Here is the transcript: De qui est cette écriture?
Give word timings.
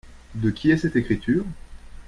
De 0.33 0.49
qui 0.49 0.71
est 0.71 0.77
cette 0.77 0.95
écriture? 0.95 1.45